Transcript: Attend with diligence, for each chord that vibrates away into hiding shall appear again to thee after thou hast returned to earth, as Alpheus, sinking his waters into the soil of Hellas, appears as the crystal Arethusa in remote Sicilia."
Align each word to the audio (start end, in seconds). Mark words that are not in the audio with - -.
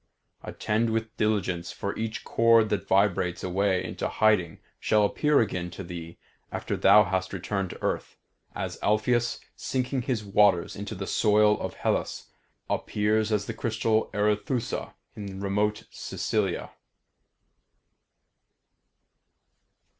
Attend 0.41 0.89
with 0.89 1.15
diligence, 1.15 1.71
for 1.71 1.95
each 1.95 2.23
chord 2.23 2.69
that 2.69 2.87
vibrates 2.87 3.43
away 3.43 3.83
into 3.83 4.09
hiding 4.09 4.57
shall 4.79 5.05
appear 5.05 5.39
again 5.41 5.69
to 5.69 5.83
thee 5.83 6.17
after 6.51 6.75
thou 6.75 7.03
hast 7.03 7.33
returned 7.33 7.69
to 7.69 7.83
earth, 7.83 8.17
as 8.55 8.79
Alpheus, 8.81 9.39
sinking 9.55 10.01
his 10.01 10.23
waters 10.23 10.75
into 10.75 10.95
the 10.95 11.05
soil 11.05 11.55
of 11.59 11.75
Hellas, 11.75 12.31
appears 12.67 13.31
as 13.31 13.45
the 13.45 13.53
crystal 13.53 14.09
Arethusa 14.11 14.95
in 15.15 15.39
remote 15.39 15.83
Sicilia." 15.91 16.71